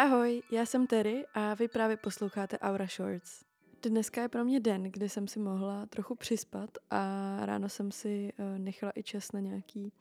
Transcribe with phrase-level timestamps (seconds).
[0.00, 3.44] Ahoj, já jsem Terry a vy právě posloucháte Aura Shorts.
[3.82, 8.32] Dneska je pro mě den, kdy jsem si mohla trochu přispat a ráno jsem si
[8.38, 9.92] uh, nechala i čas na nějaký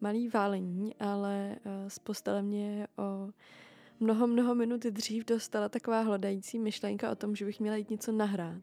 [0.00, 3.28] malý válení, ale uh, z postele mě o
[4.00, 8.12] mnoho, mnoho minut dřív dostala taková hledající myšlenka o tom, že bych měla jít něco
[8.12, 8.62] nahrát.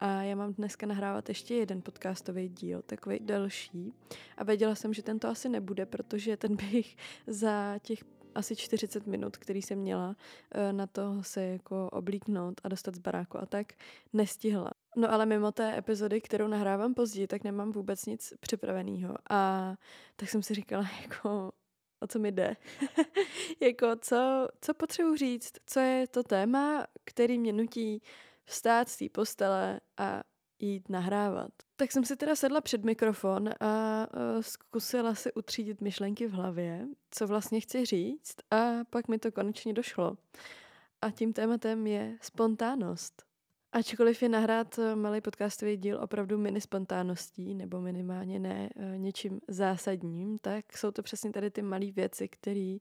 [0.00, 3.92] A já mám dneska nahrávat ještě jeden podcastový díl, takový delší.
[4.36, 6.96] A věděla jsem, že tento asi nebude, protože ten bych
[7.26, 8.04] za těch
[8.36, 10.16] asi 40 minut, který jsem měla
[10.52, 13.72] eh, na to se jako oblíknout a dostat z baráku a tak,
[14.12, 14.70] nestihla.
[14.96, 19.14] No ale mimo té epizody, kterou nahrávám později, tak nemám vůbec nic připraveného.
[19.30, 19.74] A
[20.16, 21.52] tak jsem si říkala, jako,
[22.00, 22.56] o co mi jde.
[23.60, 28.02] jako, co, co potřebuji říct, co je to téma, který mě nutí
[28.44, 30.22] vstát z té postele a
[30.58, 31.50] jít nahrávat.
[31.76, 36.88] Tak jsem si teda sedla před mikrofon a uh, zkusila si utřídit myšlenky v hlavě,
[37.10, 40.16] co vlastně chci říct a pak mi to konečně došlo.
[41.02, 43.26] A tím tématem je spontánnost.
[43.72, 49.40] Ačkoliv je nahrát e, malý podcastový díl opravdu mini spontánností, nebo minimálně ne uh, něčím
[49.48, 52.76] zásadním, tak jsou to přesně tady ty malé věci, které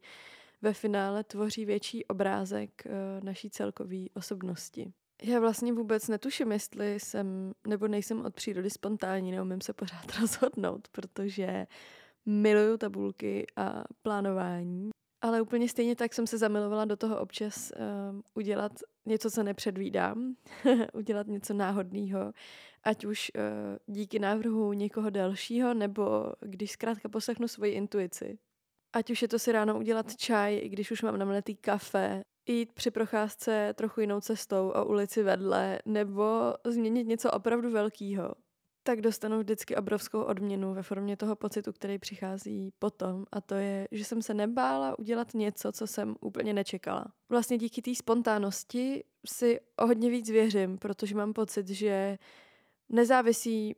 [0.61, 2.91] ve finále tvoří větší obrázek uh,
[3.23, 4.93] naší celkové osobnosti.
[5.23, 10.87] Já vlastně vůbec netuším, jestli jsem nebo nejsem od přírody spontánní, neumím se pořád rozhodnout,
[10.87, 11.67] protože
[12.25, 14.89] miluju tabulky a plánování.
[15.21, 18.71] Ale úplně stejně tak jsem se zamilovala do toho občas um, udělat
[19.05, 20.35] něco, co nepředvídám,
[20.93, 22.33] udělat něco náhodného,
[22.83, 28.37] ať už uh, díky návrhu někoho dalšího, nebo když zkrátka poslechnu svoji intuici.
[28.93, 32.91] Ať už je to si ráno udělat čaj, když už mám namletý kafe, jít při
[32.91, 38.35] procházce trochu jinou cestou o ulici vedle nebo změnit něco opravdu velkého,
[38.83, 43.87] tak dostanu vždycky obrovskou odměnu ve formě toho pocitu, který přichází potom a to je,
[43.91, 47.05] že jsem se nebála udělat něco, co jsem úplně nečekala.
[47.29, 52.17] Vlastně díky té spontánnosti si o hodně víc věřím, protože mám pocit, že
[52.89, 53.75] nezávisí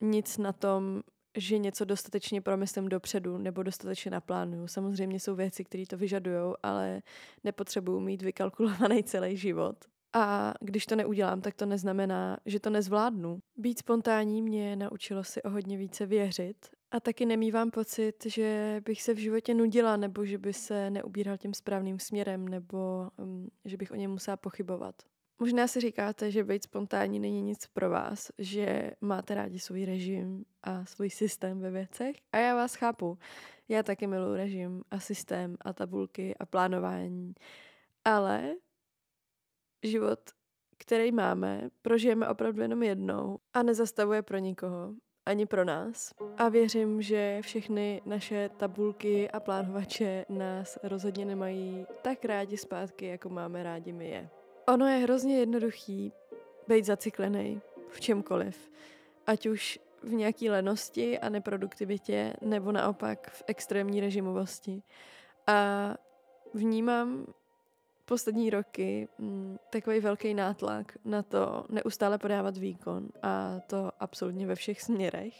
[0.00, 1.02] nic na tom,
[1.36, 4.68] že něco dostatečně promyslím dopředu nebo dostatečně naplánuju.
[4.68, 7.02] Samozřejmě jsou věci, které to vyžadují, ale
[7.44, 9.76] nepotřebuju mít vykalkulovaný celý život.
[10.12, 13.38] A když to neudělám, tak to neznamená, že to nezvládnu.
[13.56, 16.56] Být spontánní mě naučilo si o hodně více věřit
[16.90, 21.38] a taky nemývám pocit, že bych se v životě nudila nebo že by se neubíral
[21.38, 24.94] tím správným směrem nebo um, že bych o něm musela pochybovat.
[25.38, 30.44] Možná si říkáte, že být spontánní není nic pro vás, že máte rádi svůj režim
[30.62, 32.16] a svůj systém ve věcech.
[32.32, 33.18] A já vás chápu.
[33.68, 37.34] Já taky miluji režim a systém a tabulky a plánování.
[38.04, 38.54] Ale
[39.82, 40.20] život,
[40.78, 44.94] který máme, prožijeme opravdu jenom jednou a nezastavuje pro nikoho
[45.26, 46.14] ani pro nás.
[46.36, 53.28] A věřím, že všechny naše tabulky a plánovače nás rozhodně nemají tak rádi zpátky, jako
[53.28, 54.30] máme rádi my je.
[54.68, 56.12] Ono je hrozně jednoduchý
[56.68, 58.70] být zaciklený v čemkoliv.
[59.26, 64.82] Ať už v nějaké lenosti a neproduktivitě, nebo naopak v extrémní režimovosti.
[65.46, 65.94] A
[66.54, 67.26] vnímám
[68.04, 74.54] poslední roky mm, takový velký nátlak na to neustále podávat výkon a to absolutně ve
[74.54, 75.34] všech směrech.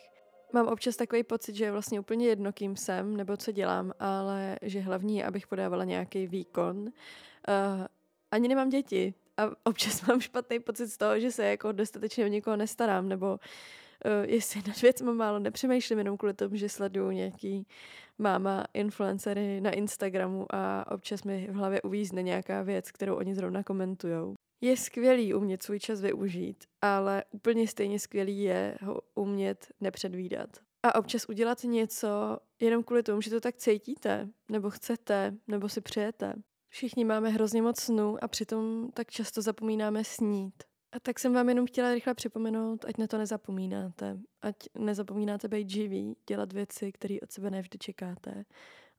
[0.53, 4.58] Mám občas takový pocit, že je vlastně úplně jedno, kým jsem nebo co dělám, ale
[4.62, 6.78] že hlavní je, abych podávala nějaký výkon.
[6.78, 7.87] Uh,
[8.31, 12.28] ani nemám děti a občas mám špatný pocit z toho, že se jako dostatečně o
[12.28, 17.66] někoho nestarám, nebo uh, jestli nad věcmi málo nepřemýšlím jenom kvůli tomu, že sleduju nějaký
[18.19, 23.62] máma influencery na Instagramu a občas mi v hlavě uvízne nějaká věc, kterou oni zrovna
[23.62, 24.34] komentujou.
[24.60, 30.48] Je skvělý umět svůj čas využít, ale úplně stejně skvělý je ho umět nepředvídat.
[30.82, 35.81] A občas udělat něco jenom kvůli tomu, že to tak cítíte, nebo chcete, nebo si
[35.81, 36.34] přejete.
[36.76, 40.54] Všichni máme hrozně moc snů a přitom tak často zapomínáme snít.
[40.92, 44.19] A tak jsem vám jenom chtěla rychle připomenout, ať na to nezapomínáte.
[44.42, 48.44] Ať nezapomínáte být živí, dělat věci, které od sebe nevždy čekáte.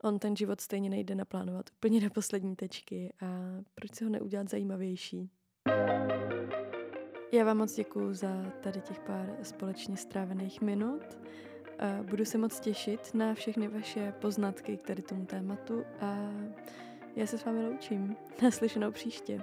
[0.03, 3.25] On ten život stejně nejde naplánovat úplně na poslední tečky a
[3.75, 5.29] proč si ho neudělat zajímavější.
[7.31, 11.19] Já vám moc děkuju za tady těch pár společně strávených minut.
[12.03, 16.31] Budu se moc těšit na všechny vaše poznatky k tady tomu tématu a
[17.17, 18.15] já se s vámi loučím.
[18.41, 19.41] Naslyšenou příště.